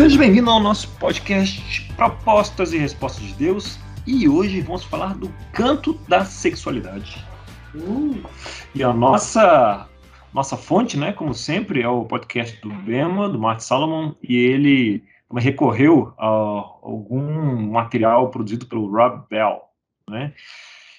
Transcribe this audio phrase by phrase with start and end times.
[0.00, 3.78] Seja bem-vindo ao nosso podcast Propostas e Respostas de Deus.
[4.06, 7.22] E hoje vamos falar do canto da sexualidade.
[7.74, 8.18] Uh,
[8.74, 9.86] e a nossa
[10.32, 15.04] nossa fonte, né, como sempre, é o podcast do Bema, do Mark Salomon, e ele
[15.36, 19.60] recorreu a algum material produzido pelo Rob Bell.
[20.08, 20.32] Né?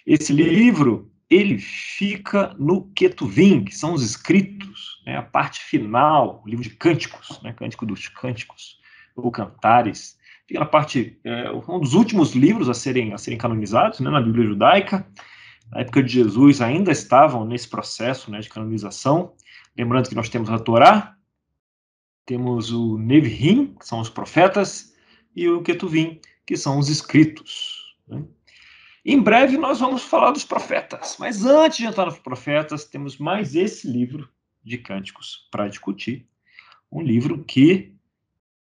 [0.06, 6.48] Esse livro ele fica no Ketuvim, que são os escritos, né, a parte final, o
[6.48, 8.80] livro de cânticos, né, cântico dos cânticos,
[9.16, 14.00] ou cantares, fica na parte, é, um dos últimos livros a serem, a serem canonizados
[14.00, 15.06] né, na Bíblia judaica,
[15.72, 19.34] na época de Jesus ainda estavam nesse processo né, de canonização,
[19.78, 21.16] lembrando que nós temos a Torá,
[22.26, 24.94] temos o Nevihim, que são os profetas,
[25.36, 27.96] e o Ketuvim, que são os escritos.
[28.08, 28.24] Né?
[29.04, 33.56] Em breve nós vamos falar dos profetas, mas antes de entrar nos profetas, temos mais
[33.56, 34.30] esse livro
[34.64, 36.28] de cânticos para discutir.
[36.92, 37.91] Um livro que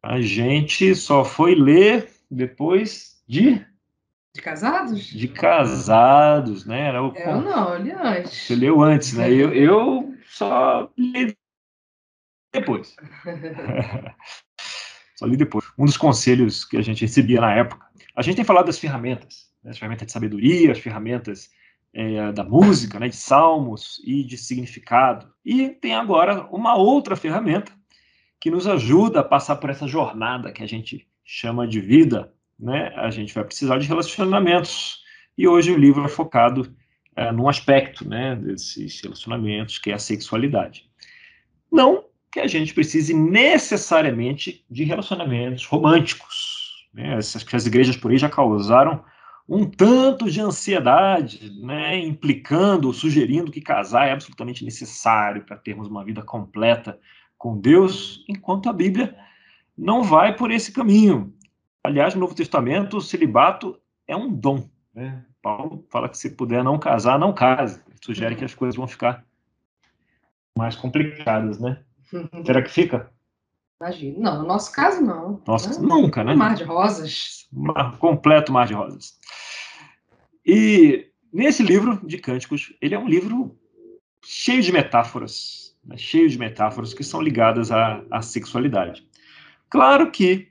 [0.03, 3.65] a gente só foi ler depois de.
[4.33, 5.05] De casados?
[5.05, 6.87] De casados, né?
[6.87, 8.33] Era o, eu não, li antes.
[8.33, 9.29] Você leu antes, né?
[9.29, 11.35] Eu, eu só li
[12.53, 12.95] depois.
[15.17, 15.65] só li depois.
[15.77, 17.85] Um dos conselhos que a gente recebia na época.
[18.15, 21.49] A gente tem falado das ferramentas né, as ferramentas de sabedoria, as ferramentas
[21.93, 25.31] é, da música, né, de salmos e de significado.
[25.45, 27.71] E tem agora uma outra ferramenta
[28.41, 32.33] que nos ajuda a passar por essa jornada que a gente chama de vida.
[32.59, 32.91] Né?
[32.95, 34.99] A gente vai precisar de relacionamentos.
[35.37, 36.75] E hoje o livro é focado
[37.15, 40.89] é, num aspecto né, desses relacionamentos, que é a sexualidade.
[41.71, 46.87] Não que a gente precise necessariamente de relacionamentos românticos.
[46.93, 47.17] Né?
[47.17, 49.03] Essas que as igrejas por aí já causaram
[49.47, 56.05] um tanto de ansiedade, né, implicando, sugerindo que casar é absolutamente necessário para termos uma
[56.05, 56.97] vida completa
[57.41, 59.17] com Deus, enquanto a Bíblia
[59.75, 61.33] não vai por esse caminho.
[61.83, 64.69] Aliás, no Novo Testamento, o celibato é um dom.
[64.93, 65.25] Né?
[65.41, 67.81] Paulo fala que se puder não casar, não case.
[68.05, 69.25] Sugere que as coisas vão ficar
[70.55, 71.81] mais complicadas, né?
[72.45, 73.11] Será que fica?
[73.81, 74.19] Imagina.
[74.19, 75.41] Não, no nosso caso, não.
[75.47, 76.33] Nossa, nunca, né?
[76.33, 77.49] Um mar de rosas.
[77.51, 79.17] Um completo mar de rosas.
[80.45, 83.57] E nesse livro de Cânticos, ele é um livro
[84.23, 85.97] cheio de metáforas, né?
[85.97, 89.07] cheio de metáforas que são ligadas à, à sexualidade.
[89.69, 90.49] Claro que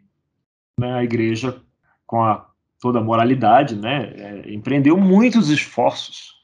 [0.79, 1.61] né, a igreja,
[2.07, 6.35] com a, toda a moralidade, né, é, empreendeu muitos esforços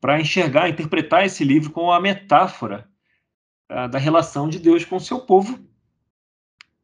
[0.00, 2.86] para enxergar, interpretar esse livro com a metáfora
[3.68, 5.58] a, da relação de Deus com o seu povo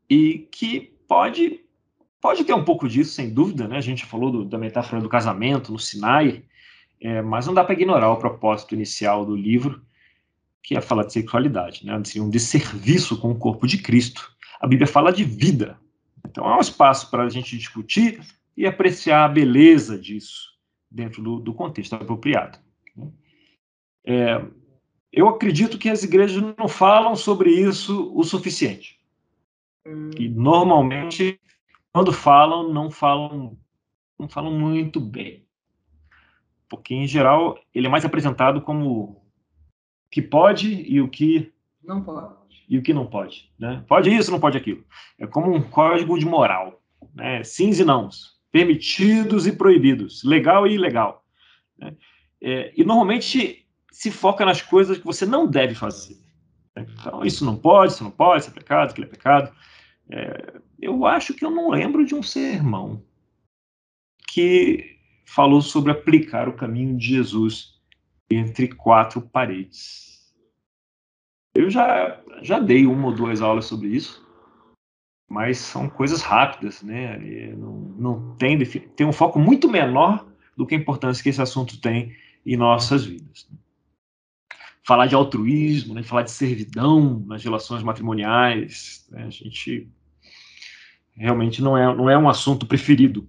[0.09, 1.61] e que pode
[2.21, 3.79] pode ter um pouco disso, sem dúvida, né?
[3.79, 6.45] A gente falou do, da metáfora do casamento no Sinai,
[7.01, 9.83] é, mas não dá para ignorar o propósito inicial do livro,
[10.63, 12.01] que é falar de sexualidade, né?
[12.05, 14.31] Seria um desserviço com o corpo de Cristo.
[14.61, 15.79] A Bíblia fala de vida.
[16.27, 18.21] Então há um espaço para a gente discutir
[18.57, 20.51] e apreciar a beleza disso
[20.91, 22.59] dentro do, do contexto apropriado.
[22.97, 23.09] Né?
[24.05, 24.45] É,
[25.13, 29.01] eu acredito que as igrejas não falam sobre isso o suficiente.
[30.19, 31.41] E normalmente,
[31.93, 33.59] quando falam, não falam,
[34.19, 35.45] não falam muito bem.
[36.69, 39.20] Porque, em geral, ele é mais apresentado como
[40.11, 42.35] que pode e o que não pode.
[42.69, 43.51] E o que não pode.
[43.59, 43.85] Né?
[43.89, 44.85] Pode isso, não pode aquilo.
[45.19, 46.81] É como um código de moral.
[47.15, 47.43] Né?
[47.43, 48.39] Sims e nãos.
[48.53, 50.23] Permitidos e proibidos.
[50.25, 51.25] Legal e ilegal.
[51.79, 51.97] Né?
[52.41, 56.17] É, e normalmente se foca nas coisas que você não deve fazer.
[56.77, 59.53] Então, isso não pode, isso não pode, isso é pecado, aquilo é pecado.
[60.09, 63.03] É, eu acho que eu não lembro de um sermão
[64.29, 64.97] que
[65.27, 67.80] falou sobre aplicar o caminho de Jesus
[68.31, 70.33] entre quatro paredes.
[71.55, 74.25] Eu já, já dei uma ou duas aulas sobre isso,
[75.29, 77.19] mas são coisas rápidas, né?
[77.57, 80.27] Não, não tem, tem um foco muito menor
[80.57, 82.15] do que a importância que esse assunto tem
[82.45, 83.49] em nossas vidas.
[84.83, 86.03] Falar de altruísmo, né?
[86.03, 89.25] falar de servidão nas relações matrimoniais, né?
[89.25, 89.89] a gente
[91.13, 93.29] realmente não é, não é um assunto preferido.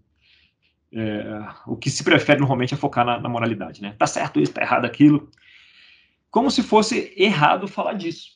[0.93, 3.95] É, o que se prefere normalmente é focar na, na, moralidade, né?
[3.97, 5.29] Tá certo isso, tá errado aquilo.
[6.29, 8.31] Como se fosse errado falar disso.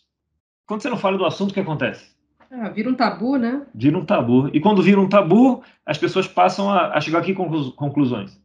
[0.65, 2.15] Quando você não fala do assunto, o que acontece?
[2.49, 3.65] Ah, vira um tabu, né?
[3.73, 4.49] Vira um tabu.
[4.53, 8.39] E quando vira um tabu, as pessoas passam a, a chegar aqui com conclusões.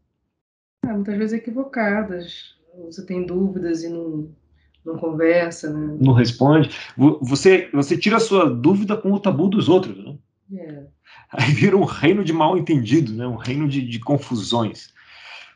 [0.85, 2.56] Ah, muitas vezes equivocadas.
[2.87, 4.29] Você tem dúvidas e não,
[4.85, 5.97] não conversa, né?
[6.01, 6.71] Não responde.
[6.97, 10.17] Você, você tira a sua dúvida com o tabu dos outros, né?
[10.52, 10.87] É.
[11.31, 13.26] Aí vira um reino de mal entendido, né?
[13.26, 14.93] um reino de, de confusões.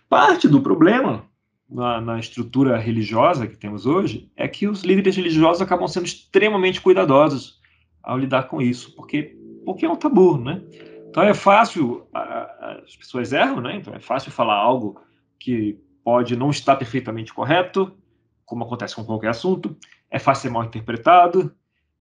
[0.09, 1.25] Parte do problema
[1.69, 6.81] na, na, estrutura religiosa que temos hoje é que os líderes religiosos acabam sendo extremamente
[6.81, 7.61] cuidadosos
[8.03, 10.63] ao lidar com isso, porque porque é um tabu, né?
[11.09, 13.77] Então é fácil, as pessoas erram, né?
[13.77, 15.01] Então é fácil falar algo
[15.39, 17.97] que pode não estar perfeitamente correto,
[18.45, 19.75] como acontece com qualquer assunto,
[20.11, 21.55] é fácil ser mal interpretado,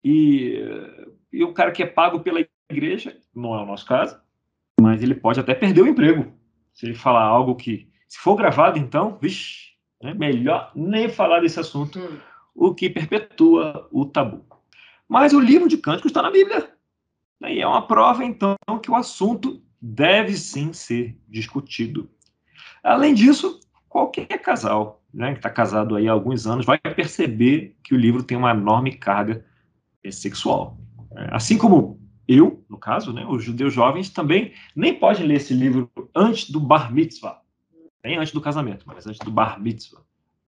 [0.03, 0.59] e,
[1.31, 4.19] e o cara que é pago pela igreja, não é o nosso caso,
[4.79, 6.33] mas ele pode até perder o emprego.
[6.73, 11.59] Se ele falar algo que, se for gravado, então, vixe, né, melhor nem falar desse
[11.59, 12.17] assunto, hum.
[12.53, 14.45] o que perpetua o tabu.
[15.07, 16.71] Mas o livro de Cânticos está na Bíblia.
[17.41, 22.09] E é uma prova, então, que o assunto deve sim ser discutido.
[22.83, 27.93] Além disso, qualquer casal né, que está casado aí há alguns anos vai perceber que
[27.93, 29.45] o livro tem uma enorme carga
[30.11, 30.77] sexual.
[31.31, 35.91] Assim como eu, no caso, né, os judeus jovens também nem podem ler esse livro
[36.13, 37.41] antes do bar mitzvah,
[38.03, 40.01] nem antes do casamento, mas antes do bar mitzvah,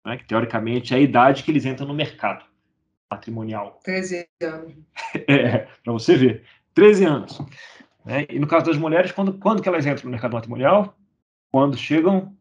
[0.04, 2.44] né, que teoricamente é a idade que eles entram no mercado
[3.08, 3.80] patrimonial.
[3.84, 4.74] 13 anos.
[5.28, 6.44] É, para você ver.
[6.74, 7.40] 13 anos.
[8.04, 8.26] Né?
[8.30, 10.96] E no caso das mulheres, quando, quando que elas entram no mercado matrimonial?
[11.50, 12.36] Quando chegam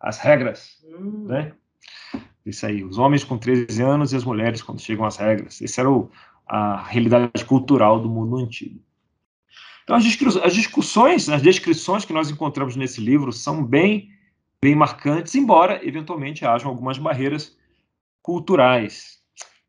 [0.00, 0.84] as regras.
[0.84, 1.26] Hum.
[1.26, 1.52] Né?
[2.44, 5.60] Isso aí, os homens com 13 anos e as mulheres quando chegam às regras.
[5.62, 6.10] Essa era o,
[6.46, 8.80] a realidade cultural do mundo antigo.
[9.84, 10.04] Então, as,
[10.42, 14.10] as discussões, as descrições que nós encontramos nesse livro são bem,
[14.60, 17.56] bem marcantes, embora, eventualmente, hajam algumas barreiras
[18.22, 19.16] culturais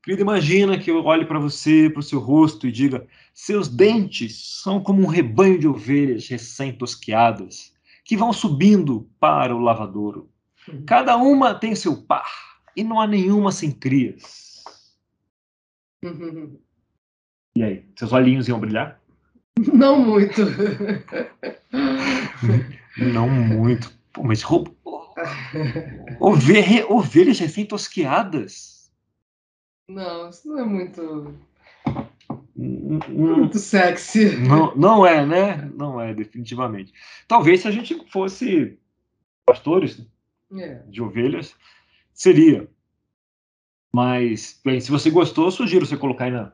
[0.07, 4.61] Querido, imagina que eu olhe para você, para o seu rosto e diga: seus dentes
[4.63, 7.73] são como um rebanho de ovelhas recém-tosqueadas
[8.05, 10.29] que vão subindo para o lavadouro.
[10.65, 10.85] Uhum.
[10.85, 12.25] Cada uma tem seu par
[12.73, 14.63] e não há nenhuma sem crias.
[17.57, 19.01] E aí, seus olhinhos iam brilhar?
[19.73, 20.41] Não muito.
[22.97, 23.91] não muito.
[24.13, 24.43] Pô, mas
[26.87, 28.77] ovelhas recém-tosqueadas
[29.89, 31.33] não, isso não é muito.
[32.55, 34.35] Muito sexy.
[34.35, 35.71] Não, não é, né?
[35.73, 36.93] Não é, definitivamente.
[37.25, 38.77] Talvez se a gente fosse
[39.45, 40.05] pastores
[40.53, 40.81] é.
[40.89, 41.55] de ovelhas,
[42.13, 42.69] seria.
[43.93, 46.51] Mas, bem, se você gostou, sugiro você colocar aí na,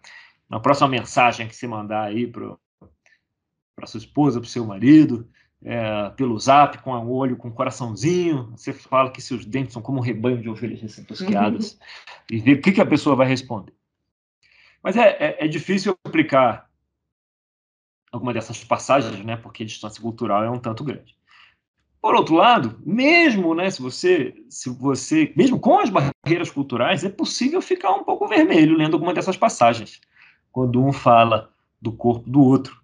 [0.53, 5.27] na próxima mensagem que você mandar aí para sua esposa, para o seu marido,
[5.65, 9.81] é, pelo zap, com o olho, com o coraçãozinho, você fala que seus dentes são
[9.81, 11.79] como um rebanho de ovelhas recém-tosqueadas,
[12.29, 13.73] e ver o que, que a pessoa vai responder.
[14.83, 16.69] Mas é, é, é, difícil aplicar
[18.11, 21.17] alguma dessas passagens, né, porque a distância cultural é um tanto grande.
[21.99, 27.09] Por outro lado, mesmo, né, se você, se você, mesmo com as barreiras culturais, é
[27.09, 29.99] possível ficar um pouco vermelho lendo alguma dessas passagens,
[30.53, 31.51] quando um fala
[31.81, 32.81] do corpo do outro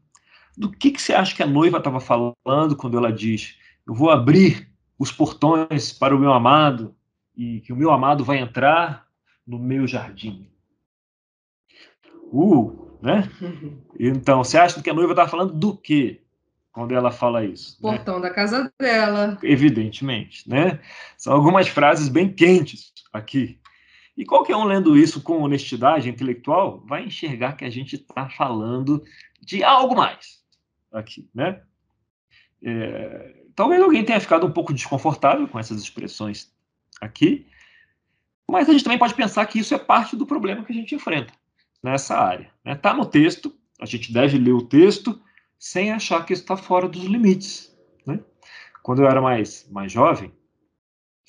[0.59, 3.57] do que, que você acha que a noiva estava falando quando ela diz:
[3.87, 4.69] Eu vou abrir
[4.99, 6.93] os portões para o meu amado
[7.33, 9.07] e que o meu amado vai entrar
[9.47, 10.51] no meu jardim?
[12.33, 13.29] Uh, né?
[13.97, 16.21] Então, você acha que a noiva estava falando do quê
[16.71, 17.77] quando ela fala isso?
[17.81, 17.91] Né?
[17.95, 18.29] Portão né?
[18.29, 19.37] da casa dela.
[19.43, 20.79] Evidentemente, né?
[21.17, 23.59] São algumas frases bem quentes aqui.
[24.19, 29.01] E qualquer um lendo isso com honestidade intelectual vai enxergar que a gente está falando
[29.39, 30.43] de algo mais
[30.91, 31.63] aqui, né?
[32.61, 36.53] É, talvez alguém tenha ficado um pouco desconfortável com essas expressões
[36.99, 37.47] aqui,
[38.45, 40.93] mas a gente também pode pensar que isso é parte do problema que a gente
[40.93, 41.31] enfrenta
[41.81, 42.51] nessa área.
[42.57, 42.75] Está né?
[42.75, 45.17] Tá no texto, a gente deve ler o texto
[45.57, 47.73] sem achar que está fora dos limites.
[48.05, 48.19] Né?
[48.83, 50.33] Quando eu era mais, mais jovem,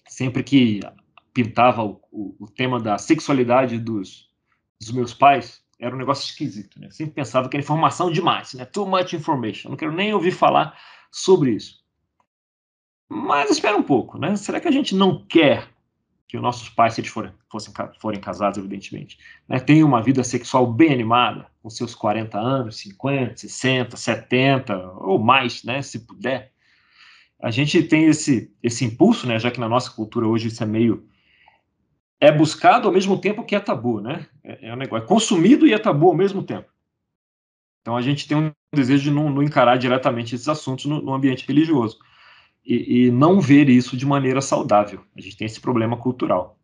[0.08, 0.80] sempre que
[1.42, 4.28] pintava o, o, o tema da sexualidade dos,
[4.80, 6.90] dos meus pais, era um negócio esquisito, né?
[6.90, 8.64] Sempre pensava que era informação demais, né?
[8.64, 9.70] Too much information.
[9.70, 10.78] Não quero nem ouvir falar
[11.10, 11.80] sobre isso.
[13.08, 14.36] Mas espera um pouco, né?
[14.36, 15.68] Será que a gente não quer
[16.28, 19.18] que os nossos pais, se eles forem, fossem, forem casados, evidentemente,
[19.48, 25.18] né, tenham uma vida sexual bem animada, com seus 40 anos, 50, 60, 70 ou
[25.18, 26.52] mais, né, se puder?
[27.42, 30.66] A gente tem esse, esse impulso, né, já que na nossa cultura hoje isso é
[30.66, 31.09] meio
[32.20, 34.26] é buscado ao mesmo tempo que é tabu, né?
[34.44, 36.68] É, é um negócio, é consumido e é tabu ao mesmo tempo.
[37.80, 41.14] Então a gente tem um desejo de não, não encarar diretamente esses assuntos no, no
[41.14, 41.98] ambiente religioso
[42.64, 45.00] e, e, não ver isso de maneira saudável.
[45.16, 46.58] A gente tem esse problema cultural.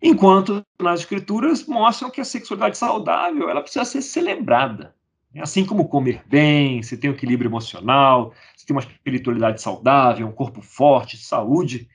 [0.00, 4.94] Enquanto nas escrituras mostram que a sexualidade saudável ela precisa ser celebrada.
[5.40, 10.32] Assim como comer bem, você tem um equilíbrio emocional, você tem uma espiritualidade saudável, um
[10.32, 11.88] corpo forte, saúde,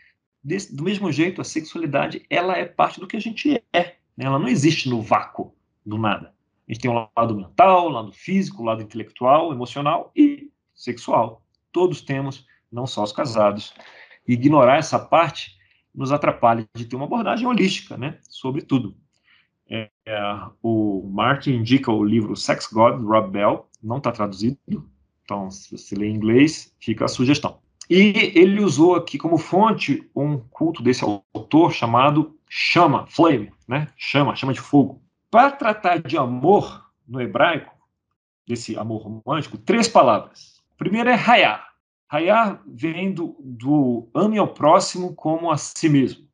[0.43, 3.95] do mesmo jeito, a sexualidade ela é parte do que a gente é.
[4.15, 4.25] Né?
[4.25, 5.53] Ela não existe no vácuo
[5.85, 6.33] do nada.
[6.67, 11.41] A gente tem um lado mental, um lado físico, um lado intelectual, emocional e sexual.
[11.71, 13.73] Todos temos, não só os casados.
[14.27, 15.55] Ignorar essa parte
[15.95, 18.95] nos atrapalha de ter uma abordagem holística né, sobre tudo.
[19.69, 20.21] É, é,
[20.61, 24.57] o Martin indica o livro Sex God, Rob Bell, não está traduzido,
[25.23, 27.59] então se você lê em inglês, fica a sugestão.
[27.89, 33.87] E ele usou aqui como fonte um culto desse autor chamado chama, flame, né?
[33.95, 35.01] Chama, chama de fogo.
[35.31, 37.73] Para tratar de amor no hebraico,
[38.47, 40.61] desse amor romântico, três palavras.
[40.75, 41.67] A primeira é rayar.
[42.09, 46.25] Rayar vem do, do ame ao próximo como a si mesmo.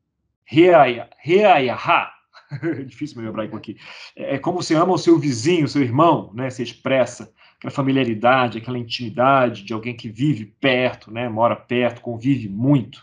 [0.45, 2.11] Reaya, reayahá.
[2.61, 3.77] É difícil meu hebraico aqui.
[4.15, 6.51] É como você ama o seu vizinho, o seu irmão, né?
[6.51, 7.33] Você expressa
[7.63, 11.29] aquela familiaridade, aquela intimidade de alguém que vive perto, né?
[11.29, 13.01] Mora perto, convive muito.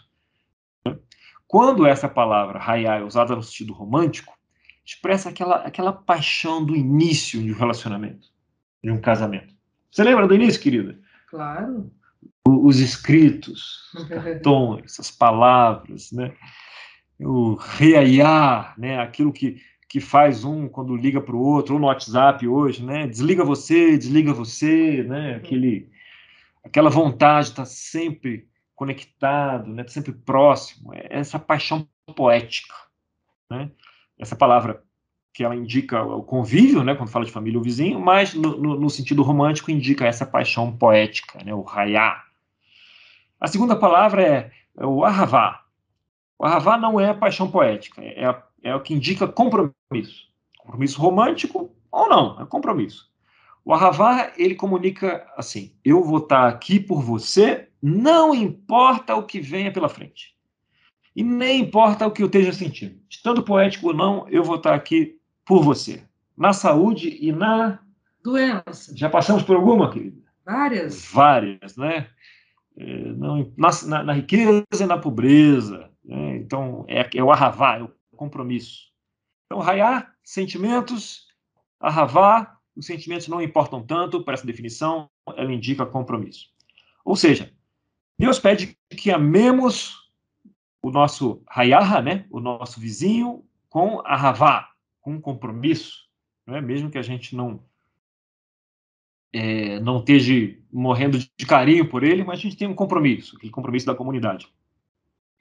[1.48, 4.38] Quando essa palavra raiá é usada no sentido romântico,
[4.84, 8.28] expressa aquela, aquela paixão do início de um relacionamento,
[8.84, 9.54] de um casamento.
[9.90, 10.98] Você lembra do início, querida?
[11.28, 11.90] Claro.
[12.46, 16.34] O, os escritos, os cartões, essas palavras, né?
[17.18, 19.00] O reaiá, né?
[19.00, 23.08] Aquilo que, que faz um quando liga para o outro, ou no WhatsApp hoje, né?
[23.08, 25.34] Desliga você, desliga você, né?
[25.34, 25.90] Aquele,
[26.64, 32.72] aquela vontade de estar sempre conectado, né, sempre próximo, é essa paixão poética,
[33.50, 33.68] né?
[34.16, 34.82] Essa palavra
[35.34, 38.80] que ela indica o convívio, né, quando fala de família ou vizinho, mas no, no,
[38.80, 42.22] no sentido romântico indica essa paixão poética, né, o raiá.
[43.40, 45.64] A segunda palavra é, é o ahavá.
[46.40, 50.26] O ahavá não é a paixão poética, é, a, é o que indica compromisso.
[50.56, 53.10] Compromisso romântico ou não, é compromisso.
[53.62, 59.38] O ahavá, ele comunica assim, eu vou estar aqui por você não importa o que
[59.38, 60.34] venha pela frente.
[61.14, 62.98] E nem importa o que eu esteja sentindo.
[63.10, 66.02] Estando poético ou não, eu vou estar aqui por você.
[66.34, 67.80] Na saúde e na.
[68.24, 68.96] Doença.
[68.96, 70.16] Já passamos por alguma, querida?
[70.42, 71.04] Várias.
[71.12, 72.06] Várias, né?
[72.78, 75.90] É, não, na, na, na, riqueza e na pobreza.
[76.10, 76.36] Né?
[76.36, 78.90] Então, é, é o arravá, é o compromisso.
[79.46, 81.28] Então, raiar, sentimentos,
[81.78, 86.48] arravá, os sentimentos não importam tanto para essa definição, ela indica compromisso.
[87.04, 87.52] Ou seja,
[88.18, 90.10] Deus pede que amemos
[90.82, 92.26] o nosso Hayaha, né?
[92.30, 96.08] o nosso vizinho, com a Havá, com compromisso,
[96.46, 96.60] né?
[96.60, 97.62] mesmo que a gente não
[99.32, 103.52] é, não esteja morrendo de carinho por ele, mas a gente tem um compromisso, aquele
[103.52, 104.48] compromisso da comunidade.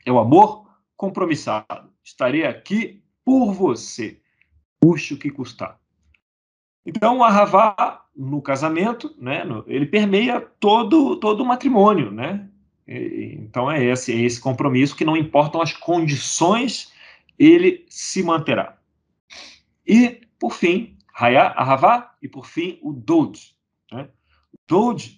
[0.06, 1.90] É o amor compromissado.
[2.04, 4.20] Estarei aqui por você,
[4.82, 5.80] custe o que custar.
[6.86, 12.50] Então, o Ahavá, no casamento, né, ele permeia todo, todo o matrimônio, né?
[12.88, 16.92] Então é esse, é esse compromisso que não importam as condições,
[17.38, 18.80] ele se manterá.
[19.86, 23.56] E, por fim, Hayá, Ahavá, e por fim, o Dod.
[23.92, 24.10] Né?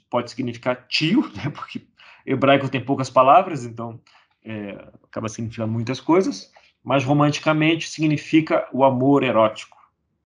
[0.10, 1.50] Pode significar tio, né?
[1.50, 1.88] porque
[2.26, 4.02] hebraico tem poucas palavras, então
[4.44, 4.72] é,
[5.04, 6.52] acaba significando muitas coisas,
[6.84, 9.78] mas romanticamente significa o amor erótico.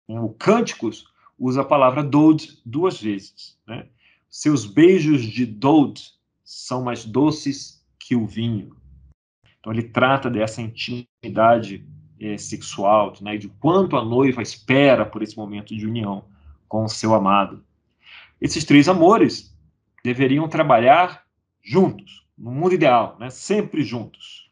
[0.07, 0.19] Né?
[0.19, 3.57] O Cânticos usa a palavra Dod duas vezes.
[3.67, 3.87] Né?
[4.29, 6.01] Seus beijos de Dod
[6.43, 8.75] são mais doces que o vinho.
[9.59, 11.85] Então ele trata dessa intimidade
[12.19, 16.25] é, sexual, né, de quanto a noiva espera por esse momento de união
[16.67, 17.63] com o seu amado.
[18.41, 19.57] Esses três amores
[20.03, 21.23] deveriam trabalhar
[21.63, 24.51] juntos, no mundo ideal, né, sempre juntos.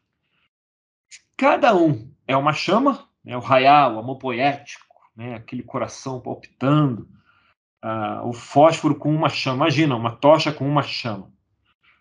[1.36, 7.06] Cada um é uma chama, né, o raial, o amor poético, né, aquele coração palpitando,
[7.84, 9.56] uh, o fósforo com uma chama.
[9.56, 11.30] Imagina, uma tocha com uma chama.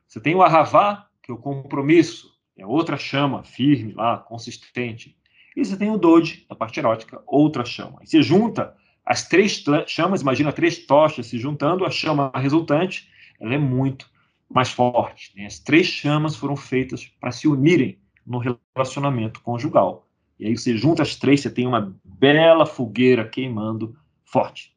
[0.08, 5.18] Você tem o Ahavá, que é o compromisso, é outra chama firme lá, consistente.
[5.58, 8.00] E você tem o Dode, a parte erótica, outra chama.
[8.02, 13.10] E você junta as três chamas, imagina três tochas se juntando, a chama resultante,
[13.42, 14.11] ela é muito
[14.54, 15.32] mais forte.
[15.36, 15.46] Né?
[15.46, 18.40] As três chamas foram feitas para se unirem no
[18.76, 20.08] relacionamento conjugal.
[20.40, 24.76] E aí você junta as três, você tem uma bela fogueira queimando forte.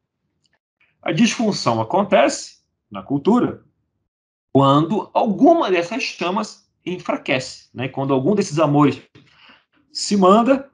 [1.03, 2.59] A disfunção acontece
[2.91, 3.65] na cultura
[4.53, 7.89] quando alguma dessas chamas enfraquece, né?
[7.89, 9.03] Quando algum desses amores
[9.93, 10.71] se manda,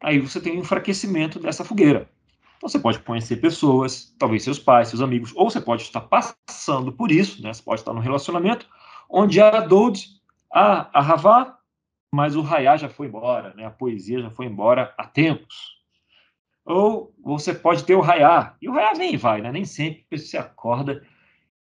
[0.00, 2.08] aí você tem um enfraquecimento dessa fogueira.
[2.64, 7.12] Você pode conhecer pessoas, talvez seus pais, seus amigos, ou você pode estar passando por
[7.12, 7.52] isso, né?
[7.52, 8.66] Você pode estar num relacionamento
[9.08, 10.06] onde a Dode,
[10.50, 11.58] a, a Havá,
[12.10, 13.66] mas o Rayá já foi embora, né?
[13.66, 15.74] A poesia já foi embora há tempos.
[16.64, 19.52] Ou você pode ter o Rayá, e o Rayá vem e vai, né?
[19.52, 21.02] Nem sempre você acorda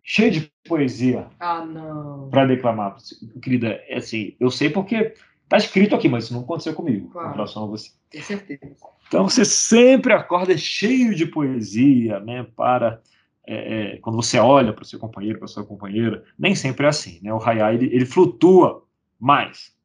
[0.03, 2.29] cheio de poesia ah, não.
[2.29, 2.98] para declamar.
[3.41, 5.13] Querida, é assim, eu sei porque
[5.48, 7.29] tá escrito aqui, mas isso não aconteceu comigo claro.
[7.29, 7.91] em relação a você.
[8.10, 8.75] Tenho certeza.
[9.08, 12.44] Então você sempre acorda cheio de poesia, né?
[12.56, 13.01] Para
[13.46, 16.89] é, é, quando você olha para o seu companheiro, para sua companheira, nem sempre é
[16.89, 17.34] assim, né?
[17.34, 18.84] O raiá ele, ele flutua
[19.20, 19.75] mais.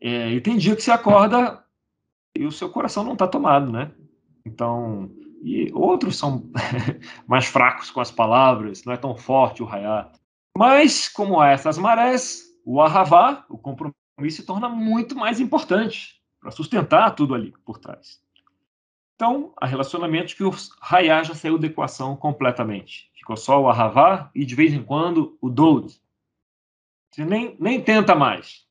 [0.00, 1.62] É, e tem dia que você acorda
[2.34, 3.90] e o seu coração não está tomado, né?
[4.44, 5.10] Então
[5.42, 6.50] e outros são
[7.28, 10.10] mais fracos com as palavras, não é tão forte o raiá.
[10.56, 13.94] Mas, como essas marés, o arravá, o compromisso,
[14.30, 18.22] se torna muito mais importante para sustentar tudo ali por trás.
[19.14, 23.10] Então, há relacionamentos que o raiá já saiu da equação completamente.
[23.14, 25.98] Ficou só o arravá e, de vez em quando, o doud.
[27.10, 28.66] Você nem, nem tenta mais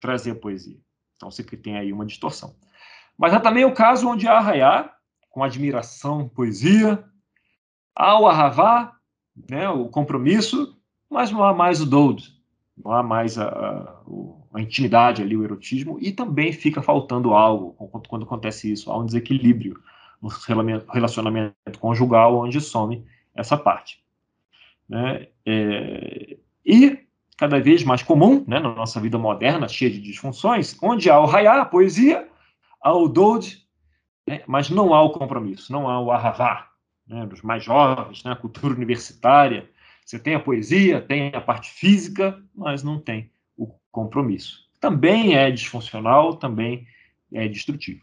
[0.00, 0.80] trazer poesia.
[1.16, 2.56] Então, você tem aí uma distorção.
[3.18, 4.90] Mas há também o caso onde há raiá,
[5.28, 7.04] com admiração, poesia,
[7.94, 8.96] há o arravá,
[9.50, 10.80] né, o compromisso,
[11.10, 12.37] mas não há mais o doud,
[12.84, 13.94] não há mais a, a,
[14.54, 18.98] a, intimidade ali, o erotismo, e também fica faltando algo quando, quando acontece isso, há
[18.98, 19.80] um desequilíbrio
[20.20, 20.28] no
[20.92, 23.04] relacionamento conjugal, onde some
[23.34, 24.02] essa parte.
[24.88, 25.28] Né?
[25.46, 26.98] É, e
[27.36, 31.26] cada vez mais comum, né, na nossa vida moderna, cheia de disfunções, onde há o
[31.26, 32.28] raiá, a poesia,
[32.82, 33.64] há o doud,
[34.26, 36.68] né, mas não há o compromisso, não há o arravá,
[37.06, 39.70] né, dos mais jovens, né, a cultura universitária,
[40.08, 44.66] você tem a poesia, tem a parte física, mas não tem o compromisso.
[44.80, 46.86] Também é disfuncional, também
[47.30, 48.00] é destrutivo.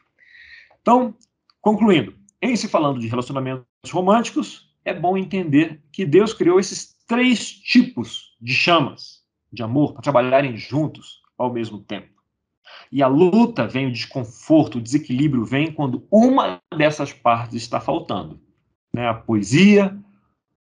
[0.79, 1.15] Então,
[1.59, 7.51] concluindo, em se falando de relacionamentos românticos, é bom entender que Deus criou esses três
[7.51, 12.13] tipos de chamas de amor para trabalharem juntos ao mesmo tempo.
[12.91, 18.39] E a luta vem, o desconforto, o desequilíbrio vem quando uma dessas partes está faltando.
[18.93, 19.07] Né?
[19.07, 19.97] A poesia,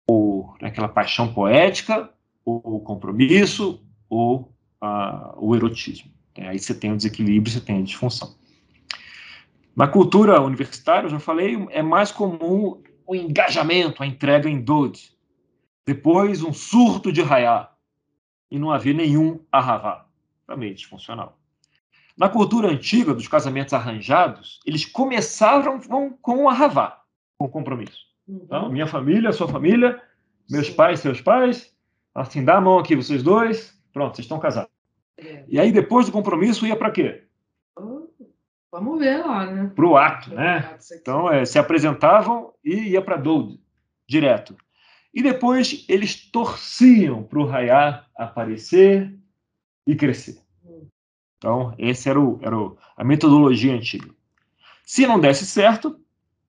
[0.08, 2.10] ou aquela paixão poética,
[2.44, 4.50] ou o compromisso, ou
[5.36, 6.10] o erotismo.
[6.34, 8.34] É, aí você tem o desequilíbrio, você tem a disfunção.
[9.76, 15.16] Na cultura universitária, eu já falei, é mais comum o engajamento, a entrega em dode.
[15.86, 17.76] Depois, um surto de raiar.
[18.50, 20.06] E não havia nenhum arravá.
[20.46, 21.38] Também disfuncional.
[22.16, 25.78] Na cultura antiga dos casamentos arranjados, eles começavam
[26.20, 27.02] com o arravá,
[27.36, 28.07] com o compromisso.
[28.28, 28.72] Então, uhum.
[28.72, 30.00] minha família, sua família,
[30.50, 30.74] meus Sim.
[30.74, 31.74] pais, seus pais,
[32.14, 34.70] assim, dá a mão aqui, vocês dois, pronto, vocês estão casados.
[35.16, 35.44] É.
[35.48, 37.24] E aí, depois do compromisso, ia para quê?
[38.70, 39.72] Vamos ver lá, né?
[39.74, 40.78] Para o ato, né?
[40.92, 43.58] Então, é, se apresentavam e ia para Dold,
[44.06, 44.54] direto.
[45.12, 49.18] E depois eles torciam para o Raiá aparecer
[49.86, 50.38] e crescer.
[50.64, 50.86] Hum.
[51.38, 54.10] Então, essa era, o, era o, a metodologia antiga.
[54.84, 55.98] Se não desse certo,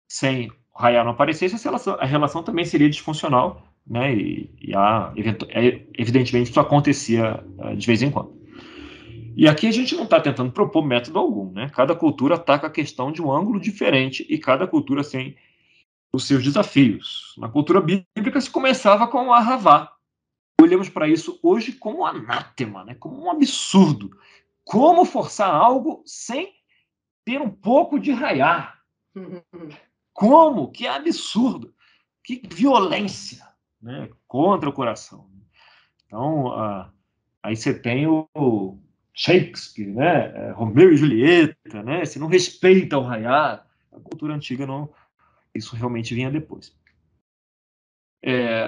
[0.07, 4.15] sem Raiá não aparecesse, a relação, a relação também seria disfuncional, né?
[4.15, 5.13] E, e a,
[5.49, 8.39] é, evidentemente isso acontecia uh, de vez em quando.
[9.35, 11.69] E aqui a gente não está tentando propor método algum, né?
[11.75, 15.35] Cada cultura ataca a questão de um ângulo diferente e cada cultura tem
[16.13, 17.35] os seus desafios.
[17.37, 19.91] Na cultura bíblica se começava com o arravá.
[20.61, 22.95] Olhamos para isso hoje como um anátema, né?
[22.95, 24.17] como um absurdo.
[24.63, 26.53] Como forçar algo sem
[27.25, 28.81] ter um pouco de raiar?
[30.19, 30.69] Como?
[30.69, 31.73] Que absurdo!
[32.21, 33.47] Que violência
[33.81, 34.09] né?
[34.27, 35.29] contra o coração.
[36.05, 36.91] Então, uh,
[37.41, 38.77] aí você tem o,
[39.13, 40.31] Shakespeare, né?
[40.35, 42.03] É, Romeu e Julieta, né?
[42.03, 44.89] Se não respeita o raiar, a cultura antiga não.
[45.55, 46.75] Isso realmente vinha depois.
[48.21, 48.65] É,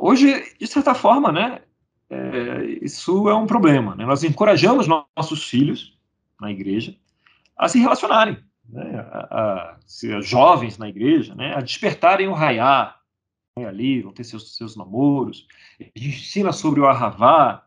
[0.00, 1.62] hoje, de certa forma, né?
[2.10, 3.94] É, isso é um problema.
[3.94, 4.04] Né?
[4.04, 5.96] Nós encorajamos nossos filhos
[6.40, 6.96] na igreja
[7.56, 8.98] a se relacionarem, né?
[9.10, 11.54] a, a, jovens na igreja, né?
[11.54, 13.00] a despertarem o raiar
[13.56, 13.66] né?
[13.66, 15.46] ali, vão ter seus, seus namoros.
[15.96, 17.66] Ensina sobre o arravá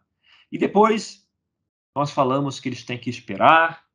[0.52, 1.28] e depois
[1.96, 3.86] nós falamos que eles têm que esperar,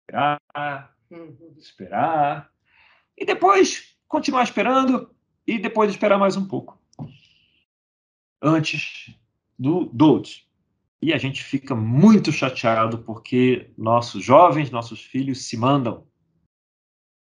[0.00, 1.54] esperar, uhum.
[1.56, 2.52] esperar,
[3.16, 5.14] e depois continuar esperando,
[5.46, 6.78] e depois esperar mais um pouco.
[8.42, 9.14] Antes
[9.58, 10.49] do Dodes.
[11.02, 16.06] E a gente fica muito chateado porque nossos jovens, nossos filhos se mandam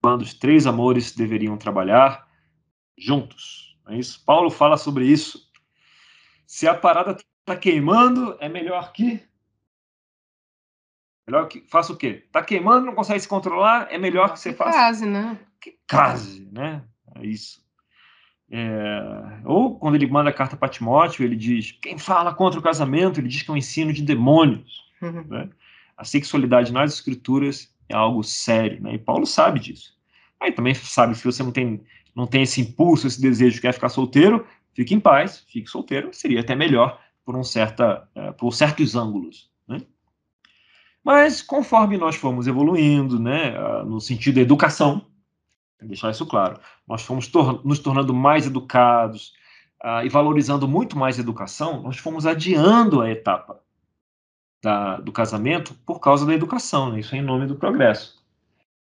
[0.01, 2.27] quando os três amores deveriam trabalhar
[2.97, 3.77] juntos.
[3.87, 4.23] É isso?
[4.25, 5.49] Paulo fala sobre isso.
[6.45, 9.25] Se a parada está queimando, é melhor que
[11.27, 12.27] Melhor que faça o quê?
[12.31, 14.77] Tá queimando, não consegue se controlar, é melhor que você que faça.
[14.77, 15.39] Case, né?
[15.61, 16.83] Que case, né?
[17.15, 17.63] É isso.
[18.51, 19.39] É...
[19.45, 23.19] Ou quando ele manda a carta para Timóteo, ele diz: quem fala contra o casamento,
[23.19, 24.83] ele diz que é um ensino de demônios.
[25.01, 25.23] Uhum.
[25.27, 25.49] Né?
[25.97, 28.95] A sexualidade nas escrituras é algo sério, né?
[28.95, 29.97] E Paulo sabe disso.
[30.39, 31.81] Aí também sabe se você não tem
[32.13, 36.41] não tem esse impulso, esse desejo, quer ficar solteiro, fique em paz, fique solteiro, seria
[36.41, 39.79] até melhor por um certa, uh, por certos ângulos, né?
[41.03, 43.53] Mas conforme nós fomos evoluindo, né,
[43.85, 45.07] no sentido da educação,
[45.87, 49.33] deixar isso claro, nós fomos tor nos tornando mais educados
[49.83, 53.59] uh, e valorizando muito mais a educação, nós fomos adiando a etapa
[54.63, 56.99] da, do casamento por causa da educação, né?
[56.99, 58.21] isso é em nome do progresso.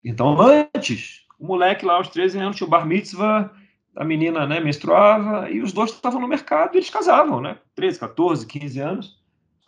[0.04, 3.52] Então, antes, O moleque lá aos 13 anos tinha o bar mitzvah,
[3.96, 7.58] a menina né, menstruava, e os dois estavam no mercado e eles casavam, né?
[7.76, 9.20] 13, 14, 15 anos,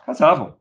[0.06, 0.54] casavam.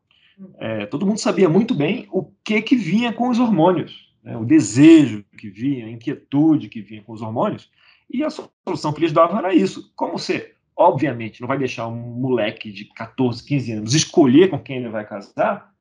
[0.57, 4.37] É, todo mundo sabia muito bem o que que vinha com os hormônios, né?
[4.37, 7.69] o desejo que vinha, a inquietude que vinha com os hormônios,
[8.09, 9.91] e a solução que eles davam era isso.
[9.95, 14.77] Como você, obviamente, não vai deixar um moleque de 14, 15 anos escolher com quem
[14.77, 15.73] ele vai casar,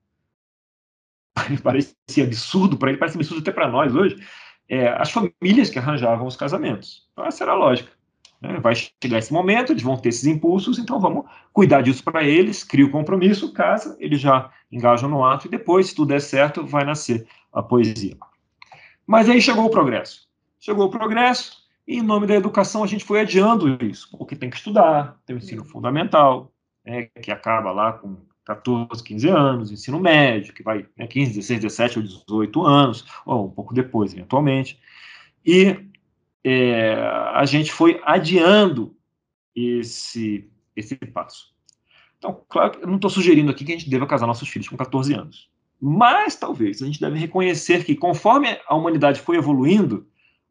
[1.62, 4.16] parece absurdo para ele, parece absurdo até para nós hoje,
[4.68, 7.08] é, as famílias que arranjavam os casamentos.
[7.12, 7.92] Então, essa era a lógica.
[8.40, 8.58] Né?
[8.60, 12.64] Vai chegar esse momento, eles vão ter esses impulsos, então vamos cuidar disso para eles,
[12.64, 16.66] cria o compromisso, casa, eles já engajam no ato e depois, se tudo der certo,
[16.66, 18.16] vai nascer a poesia.
[19.06, 20.28] Mas aí chegou o progresso.
[20.58, 24.48] Chegou o progresso, e em nome da educação a gente foi adiando isso, porque tem
[24.48, 26.52] que estudar, tem o ensino fundamental,
[26.84, 31.60] né, que acaba lá com 14, 15 anos, ensino médio, que vai né, 15, 16,
[31.60, 34.78] 17 ou 18 anos, ou um pouco depois, eventualmente.
[35.44, 35.88] E
[36.44, 36.94] é,
[37.34, 38.96] a gente foi adiando
[39.54, 41.52] esse, esse passo.
[42.18, 44.76] Então, claro eu não estou sugerindo aqui que a gente deva casar nossos filhos com
[44.76, 45.50] 14 anos.
[45.84, 50.06] Mas talvez a gente deve reconhecer que, conforme a humanidade foi evoluindo,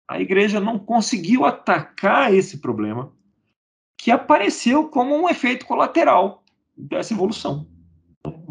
[0.08, 3.13] a igreja não conseguiu atacar esse problema
[3.98, 6.44] que apareceu como um efeito colateral
[6.76, 7.65] dessa evolução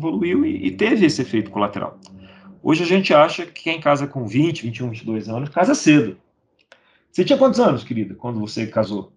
[0.01, 1.99] evoluiu e, e, teve esse efeito colateral.
[2.63, 6.17] Hoje a gente acha que quem casa com 20, 21, 22 anos casa cedo.
[7.11, 9.13] Você tinha quantos anos, querida, quando você casou?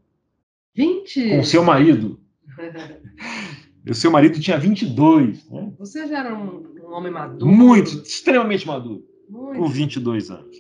[0.76, 1.30] 20?
[1.30, 2.20] Com o seu marido.
[3.88, 5.50] o seu marido tinha 22.
[5.50, 5.72] Né?
[5.78, 7.52] Você já era um, um homem maduro?
[7.52, 9.04] Muito, extremamente maduro.
[9.30, 9.60] Muito.
[9.60, 10.56] Com 22 anos.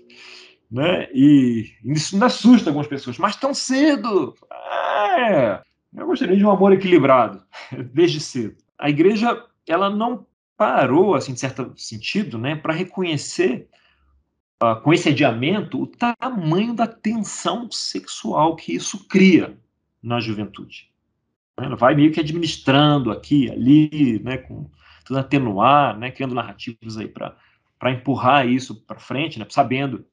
[0.72, 1.08] Né?
[1.14, 3.18] E isso ainda assusta algumas pessoas.
[3.18, 4.34] Mas tão cedo!
[5.20, 5.62] É,
[5.96, 7.44] eu gostaria de um amor equilibrado,
[7.94, 8.58] desde cedo.
[8.78, 10.26] A igreja ela não
[10.58, 13.68] parou, assim, de certo sentido, né, para reconhecer
[14.62, 19.58] uh, com esse adiamento o tamanho da tensão sexual que isso cria
[20.02, 20.93] na juventude.
[21.58, 24.70] Ela vai meio que administrando aqui, ali, né, com
[25.06, 30.06] tudo atenuar, né, criando narrativas aí para empurrar isso para frente, né, sabendo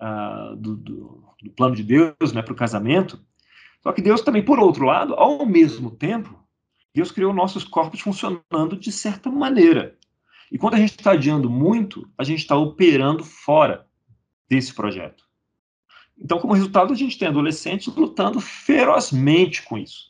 [0.00, 3.18] uh, do, do, do, plano de Deus né, para o casamento.
[3.82, 6.38] Só que Deus também, por outro lado, ao mesmo tempo,
[6.94, 9.96] Deus criou nossos corpos funcionando de certa maneira.
[10.50, 13.86] E quando a gente está adiando muito, a gente está operando fora
[14.48, 15.24] desse projeto.
[16.18, 20.08] Então, como resultado, a gente tem adolescentes lutando ferozmente com isso.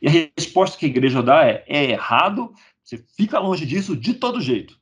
[0.00, 4.14] E a resposta que a igreja dá é: é errado, você fica longe disso de
[4.14, 4.78] todo jeito.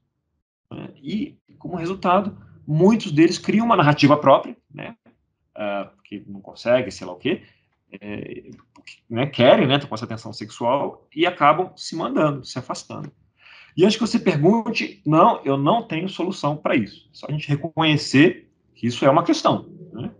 [1.02, 4.96] E, como resultado, muitos deles criam uma narrativa própria, né?
[5.56, 7.42] Uh, que não consegue, sei lá o quê,
[8.00, 8.50] é,
[9.08, 13.12] né, querem né, com essa atenção sexual e acabam se mandando, se afastando.
[13.76, 17.08] E antes que você pergunte, não, eu não tenho solução para isso.
[17.12, 19.68] É só a gente reconhecer que isso é uma questão.
[19.92, 20.10] Né?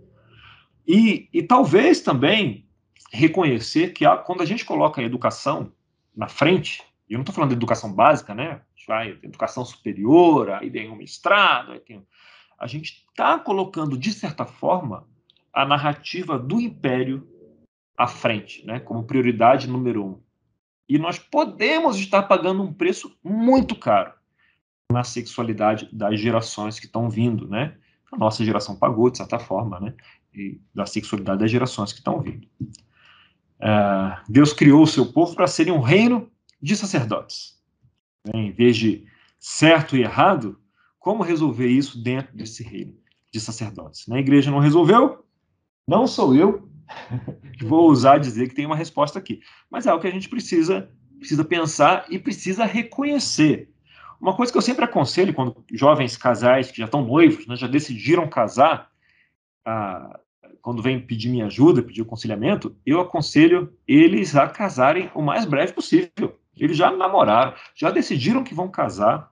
[0.86, 2.66] E, e talvez também
[3.14, 5.72] reconhecer que a, quando a gente coloca a educação
[6.16, 8.52] na frente, e eu não estou falando de educação básica, né?
[8.52, 12.04] A gente vai educação superior, aí tem um mestrado, aí tem...
[12.58, 15.06] a gente está colocando, de certa forma,
[15.52, 17.28] a narrativa do império
[17.96, 20.20] à frente, né, como prioridade número um.
[20.88, 24.12] E nós podemos estar pagando um preço muito caro
[24.90, 27.76] na sexualidade das gerações que estão vindo, né?
[28.12, 29.94] A nossa geração pagou, de certa forma, né?
[30.34, 32.46] E da sexualidade das gerações que estão vindo.
[33.64, 37.58] Uh, Deus criou o seu povo para serem um reino de sacerdotes.
[38.22, 38.40] Né?
[38.40, 39.06] Em vez de
[39.38, 40.60] certo e errado,
[40.98, 42.94] como resolver isso dentro desse reino
[43.32, 44.06] de sacerdotes?
[44.06, 45.24] Na igreja não resolveu,
[45.88, 46.68] não sou eu,
[47.62, 49.40] vou usar dizer que tem uma resposta aqui.
[49.70, 53.70] Mas é algo que a gente precisa, precisa pensar e precisa reconhecer.
[54.20, 57.66] Uma coisa que eu sempre aconselho quando jovens casais que já estão noivos, né, já
[57.66, 58.90] decidiram casar,
[59.64, 60.20] ah,
[60.64, 65.44] quando vem pedir minha ajuda, pedir o aconselhamento, eu aconselho eles a casarem o mais
[65.44, 66.40] breve possível.
[66.56, 69.30] Eles já namoraram, já decidiram que vão casar.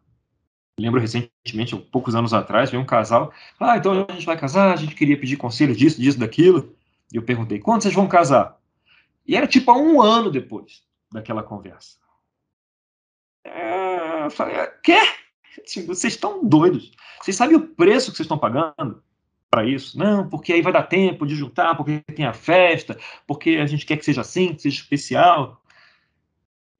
[0.78, 3.32] Lembro recentemente, poucos anos atrás, veio um casal.
[3.58, 6.76] Ah, então a gente vai casar, a gente queria pedir conselho disso, disso, daquilo.
[7.10, 8.58] E eu perguntei, quando vocês vão casar?
[9.26, 11.96] E era tipo um ano depois daquela conversa.
[13.42, 14.98] É, eu falei, quê?
[15.64, 16.92] Tipo, vocês estão doidos.
[17.22, 19.02] Vocês sabem o preço que vocês estão pagando
[19.52, 19.98] para isso?
[19.98, 23.84] Não, porque aí vai dar tempo de juntar, porque tem a festa, porque a gente
[23.84, 25.62] quer que seja assim, que seja especial.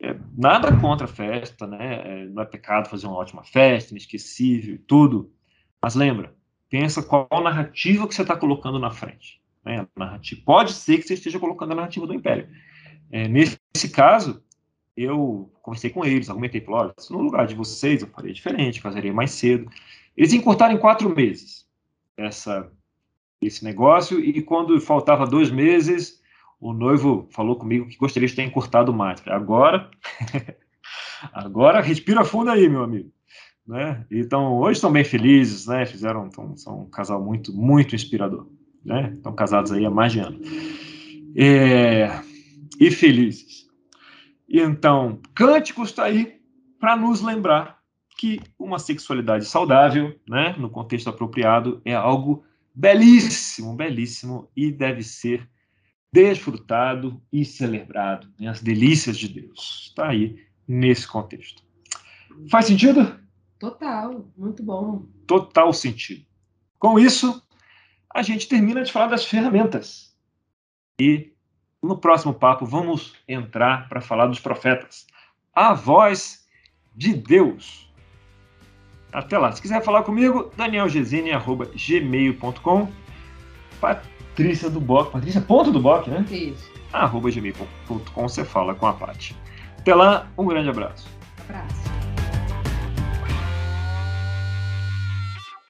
[0.00, 2.22] É, nada contra a festa, né?
[2.22, 5.30] É, não é pecado fazer uma ótima festa, inesquecível e tudo.
[5.82, 6.34] Mas lembra,
[6.70, 9.38] pensa qual narrativa que você está colocando na frente.
[9.62, 10.40] Né, narrativa.
[10.44, 12.48] Pode ser que você esteja colocando a narrativa do Império.
[13.10, 14.42] É, nesse caso,
[14.96, 19.32] eu conversei com eles, argumentei, olha, no lugar de vocês eu faria diferente, casaria mais
[19.32, 19.70] cedo.
[20.16, 21.70] Eles encurtaram em quatro meses
[22.16, 22.70] essa,
[23.40, 26.20] esse negócio e quando faltava dois meses,
[26.60, 29.20] o noivo falou comigo que gostaria de ter encurtado mais.
[29.26, 29.90] Agora,
[31.32, 33.10] agora respira fundo aí, meu amigo.
[33.66, 34.04] Né?
[34.10, 35.86] Então, hoje estão bem felizes, né?
[35.86, 38.46] Fizeram, tão, são um casal muito, muito inspirador.
[38.84, 39.12] Né?
[39.16, 40.40] Estão casados aí há mais de ano.
[41.36, 42.20] É,
[42.78, 43.66] e felizes.
[44.48, 46.40] Então, Cânticos está aí
[46.78, 47.81] para nos lembrar
[48.22, 55.50] que uma sexualidade saudável, né, no contexto apropriado, é algo belíssimo, belíssimo e deve ser
[56.12, 58.32] desfrutado e celebrado.
[58.38, 59.88] Né, as delícias de Deus.
[59.88, 61.64] Está aí nesse contexto.
[62.48, 63.18] Faz sentido?
[63.58, 65.04] Total, muito bom.
[65.26, 66.24] Total sentido.
[66.78, 67.42] Com isso,
[68.08, 70.16] a gente termina de falar das ferramentas.
[70.96, 71.32] E
[71.82, 75.08] no próximo papo vamos entrar para falar dos profetas.
[75.52, 76.46] A voz
[76.94, 77.90] de Deus.
[79.12, 79.52] Até lá.
[79.52, 82.88] Se quiser falar comigo, danielgesine.gmail.com
[83.80, 86.24] Patrícia do Boc, Patrícia ponto do Boc, né?
[86.30, 86.72] Isso.
[86.92, 89.36] Arroba gmail.com você fala com a Paty.
[89.78, 91.08] Até lá, um grande abraço.
[91.48, 91.81] Abraço.